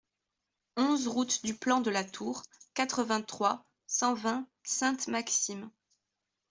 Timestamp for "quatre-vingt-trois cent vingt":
2.73-4.47